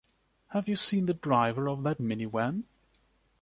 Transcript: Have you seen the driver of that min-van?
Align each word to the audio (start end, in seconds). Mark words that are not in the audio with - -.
Have 0.47 0.67
you 0.67 0.75
seen 0.75 1.05
the 1.05 1.13
driver 1.13 1.69
of 1.69 1.83
that 1.83 1.99
min-van? 1.99 2.63